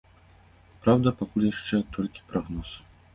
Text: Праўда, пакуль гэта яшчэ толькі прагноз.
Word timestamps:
Праўда, 0.85 1.13
пакуль 1.19 1.43
гэта 1.47 1.51
яшчэ 1.57 1.81
толькі 1.99 2.25
прагноз. 2.33 2.71